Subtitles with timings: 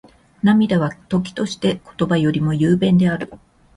[0.41, 3.31] 涙は、時として言葉よりも雄弁である。